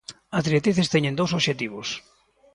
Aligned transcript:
As 0.37 0.45
directrices 0.47 0.91
teñen 0.93 1.17
dous 1.19 1.31
obxectivos. 1.37 1.87